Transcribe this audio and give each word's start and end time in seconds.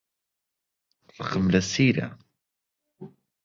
ڕقم 1.17 1.45
لە 1.53 1.61
سیرە. 1.71 2.07